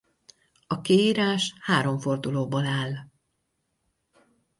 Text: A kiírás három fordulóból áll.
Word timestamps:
A 0.67 0.81
kiírás 0.81 1.55
három 1.59 1.99
fordulóból 1.99 2.65
áll. 2.65 2.93